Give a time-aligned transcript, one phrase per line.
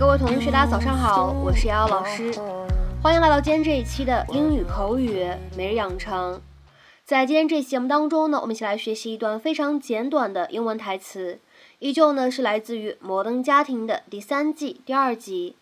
[0.00, 2.32] 嘿，各位同学，大家早上好，我是瑶瑶老师，
[3.02, 6.40] 欢迎来到今天这一期的英语口语每日养成。
[7.04, 11.38] 在今天这期节目当中呢，我们一起来学习一段非常简短的英文台词，
[11.80, 15.56] 依旧呢是来自于《摩登家庭》的第三季第二集。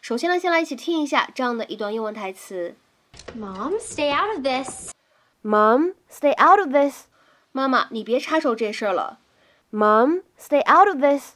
[0.00, 2.74] 首先呢，先来一起听一下这样的一段英文台词
[3.38, 4.90] ：Mom, stay out of this.
[5.44, 7.04] Mom, stay out of this.
[7.52, 9.20] 妈妈，你别插手这事儿了。
[9.70, 11.34] Mom, stay out of this.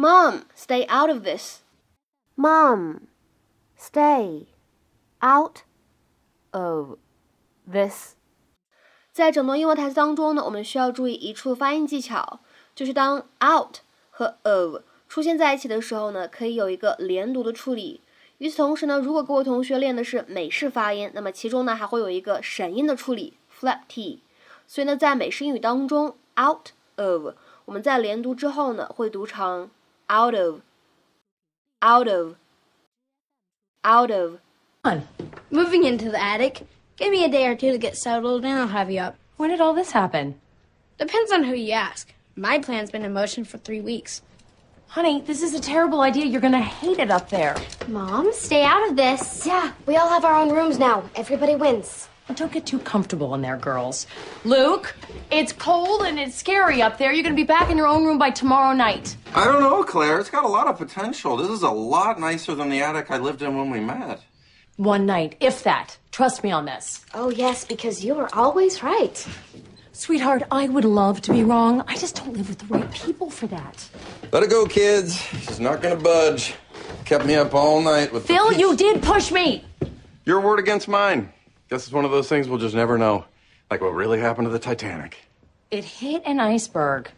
[0.00, 1.58] Mom, stay out of this.
[2.34, 3.02] Mom,
[3.78, 4.46] stay
[5.22, 5.58] out
[6.52, 6.96] of
[7.70, 8.14] this.
[9.12, 12.40] 在整段英文台词当中呢，我们需要注意一处发音技巧，
[12.74, 18.00] 就是当 out 和 of 出现在一起的时候呢，可以有一个连读的处理。
[18.38, 24.22] 与此同时呢，如果各位同学练的是美式发音，那么其中呢还会有一个闪音的处理 flap t。
[24.66, 27.34] 所以呢，在美式英语当中，out of
[27.66, 29.68] 我们在连读之后呢，会读成
[30.10, 36.66] out of，out of，out of。Moving into the attic.
[36.96, 39.16] Give me a day or two to get settled, and I'll have you up.
[39.36, 40.40] When did all this happen?
[40.98, 42.12] Depends on who you ask.
[42.34, 44.22] My plan's been in motion for three weeks.
[44.88, 46.26] Honey, this is a terrible idea.
[46.26, 47.56] You're gonna hate it up there.
[47.86, 49.46] Mom, stay out of this.
[49.46, 51.08] Yeah, we all have our own rooms now.
[51.14, 52.08] Everybody wins.
[52.34, 54.06] Don't get too comfortable in there, girls.
[54.44, 54.96] Luke,
[55.30, 57.12] it's cold and it's scary up there.
[57.12, 59.16] You're gonna be back in your own room by tomorrow night.
[59.34, 60.20] I don't know, Claire.
[60.20, 61.36] It's got a lot of potential.
[61.36, 64.20] This is a lot nicer than the attic I lived in when we met.
[64.76, 65.98] One night, if that.
[66.12, 67.04] Trust me on this.
[67.14, 69.26] Oh, yes, because you are always right.
[69.92, 71.82] Sweetheart, I would love to be wrong.
[71.86, 73.88] I just don't live with the right people for that.
[74.32, 75.20] Let it go, kids.
[75.20, 76.54] She's not gonna budge.
[77.04, 78.26] Kept me up all night with.
[78.26, 79.64] Phil, you did push me.
[80.24, 81.32] Your word against mine.
[81.69, 83.25] Guess it's one of those things we'll just never know.
[83.69, 85.17] Like what really happened to the Titanic.
[85.71, 87.09] It hit an iceberg.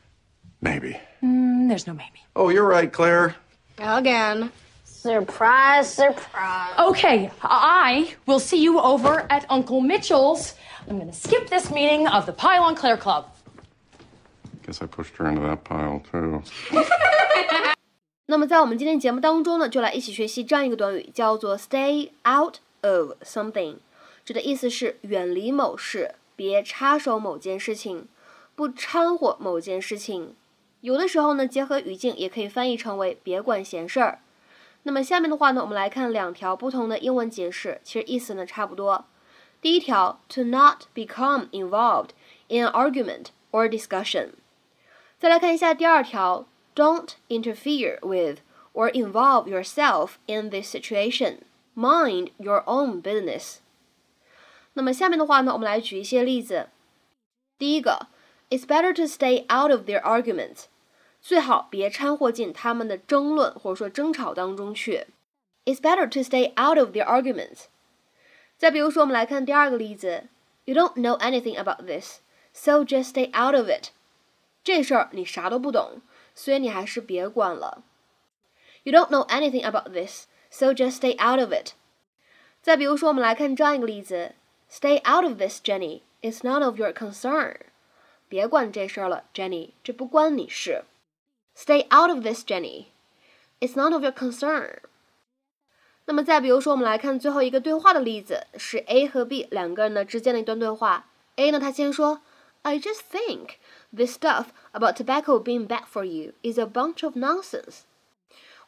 [0.62, 1.00] Maybe.
[1.22, 2.22] Mm, there's no maybe.
[2.36, 3.36] Oh, you're right, Claire.
[3.78, 4.52] Again.
[4.86, 6.74] Surprise, surprise.
[6.80, 10.56] Okay, I will see you over at Uncle Mitchell's.
[10.90, 13.26] I'm gonna skip this meeting of the Pylon Claire Club.
[14.66, 16.42] Guess I pushed her into that pile too.
[18.26, 23.78] 那么在我们今天节目当中呢，就来一起学习这样一个短语，叫做 “stay out of something”，
[24.25, 28.09] 指的意思是远离某事，别插手某件事情，
[28.55, 30.37] 不掺和某件事情。
[30.81, 34.21] 有的时候呢，结合语境也可以翻译成为“别管闲事儿”。
[34.85, 39.05] 那么下面的话呢，我们来看两条不同的英文解释，其实意思呢差不多。
[39.61, 42.11] 第一条，to not become involved
[42.49, 44.31] in an argument or discussion。
[45.21, 48.41] 再来看一下第二条，don't interfere with
[48.73, 51.39] or involve yourself in this situation.
[51.77, 53.59] Mind your own business。
[54.75, 56.69] 那么下面的话呢，我们来举一些例子。
[57.59, 58.09] 第一个
[58.51, 60.65] ，It's better to stay out of their arguments.
[61.21, 65.07] 最好别掺和进他们的争论或者说争吵当中去。
[65.65, 67.67] It's better to stay out of their arguments。
[68.57, 70.25] 再比如说，我们来看第二个例子
[70.65, 72.19] ：You don't know anything about this,
[72.53, 73.91] so just stay out of it。
[74.65, 76.01] 这事儿你啥都不懂，
[76.35, 77.85] 所以你还是别管了。
[78.83, 81.75] You don't know anything about this, so just stay out of it。
[82.61, 84.35] 再比如说，我们来看这样一个例子
[84.73, 86.01] ：Stay out of this, Jenny.
[86.23, 87.57] It's none of your concern。
[88.29, 90.85] 别管这事儿了，Jenny，这不关你事。
[91.55, 92.87] Stay out of this, Jenny.
[93.61, 94.79] It's none of your concern.
[96.07, 101.07] 那么再比如说，我们来看最后一个对话的例子，是 A 和 B 两个人呢之间的一段对话。
[101.37, 102.23] A 呢，他先说
[102.63, 103.57] ，I just think
[103.95, 107.83] this stuff about tobacco being bad for you is a bunch of nonsense。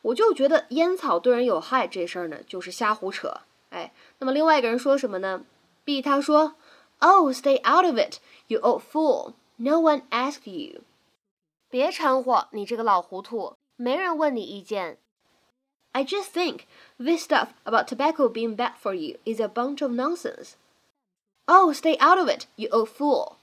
[0.03, 3.41] 我就觉得烟草对人有害这事儿呢，就是瞎胡扯。
[3.71, 5.43] 哎，那么另外一个人说什么呢
[5.85, 6.55] ？B 他说
[6.99, 8.19] ，Oh, stay out of it,
[8.49, 9.35] you old fool.
[9.57, 10.81] No one asked you.
[11.71, 14.99] 别掺和，你这个老糊涂，没人问你意见。
[15.93, 16.63] I just think
[16.99, 20.55] this stuff about tobacco being bad for you is a bunch of nonsense.
[21.47, 23.35] Oh, stay out of it, you old fool.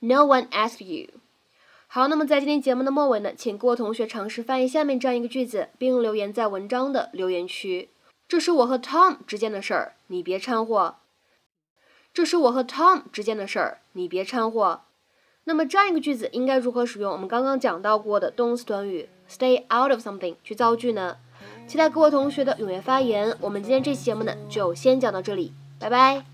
[0.00, 1.10] No one asked you.
[1.86, 7.90] 好，那么在今天节目的末尾呢，请各位同学尝试翻译下面这样一个句子，并留言在文章的留言区。
[8.26, 10.96] 这是我和 Tom 之间的事儿，你别掺和。
[12.12, 14.80] 这是我和 Tom 之间的事儿，你别掺和。
[15.44, 21.16] 那么这样一个句子应该如何使用我们刚刚讲到过的动词短语 stay out of something 去造句呢？
[21.66, 23.34] 期待各位同学的踊跃发言。
[23.40, 26.24] 我们今天这期节目呢就先讲到这里，拜拜。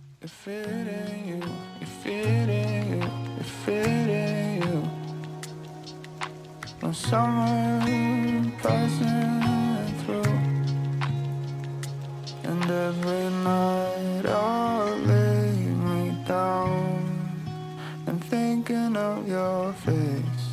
[18.20, 20.46] Thinking of your face,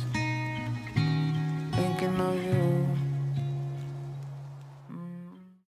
[1.72, 2.93] thinking of you.